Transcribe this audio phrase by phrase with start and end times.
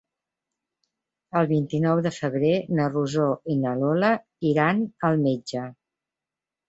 [1.41, 4.13] El vint-i-nou de febrer na Rosó i na Lola
[4.53, 5.67] iran al metge.